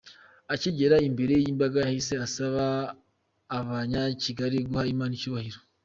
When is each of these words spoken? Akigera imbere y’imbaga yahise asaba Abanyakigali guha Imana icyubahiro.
Akigera 0.53 0.97
imbere 1.07 1.33
y’imbaga 1.43 1.77
yahise 1.85 2.13
asaba 2.25 2.63
Abanyakigali 3.57 4.57
guha 4.69 4.85
Imana 4.93 5.13
icyubahiro. 5.17 5.59